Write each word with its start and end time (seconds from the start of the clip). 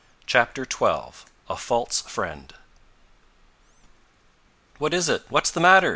CHAPTER 0.25 0.63
XII 0.65 1.21
A 1.47 1.55
FALSE 1.55 2.01
FRIEND 2.07 2.55
"What 4.79 4.95
is 4.95 5.07
it? 5.07 5.25
What's 5.29 5.51
the 5.51 5.59
matter?" 5.59 5.89